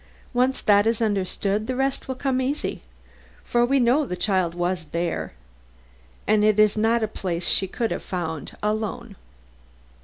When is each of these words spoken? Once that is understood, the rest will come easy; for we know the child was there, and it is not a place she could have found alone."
Once 0.33 0.63
that 0.63 0.87
is 0.87 0.99
understood, 0.99 1.67
the 1.67 1.75
rest 1.75 2.07
will 2.07 2.15
come 2.15 2.41
easy; 2.41 2.81
for 3.43 3.63
we 3.63 3.79
know 3.79 4.03
the 4.03 4.15
child 4.15 4.55
was 4.55 4.85
there, 4.85 5.33
and 6.25 6.43
it 6.43 6.57
is 6.57 6.75
not 6.75 7.03
a 7.03 7.07
place 7.07 7.47
she 7.47 7.67
could 7.67 7.91
have 7.91 8.01
found 8.01 8.57
alone." 8.63 9.15